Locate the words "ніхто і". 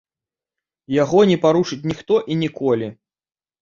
1.93-2.43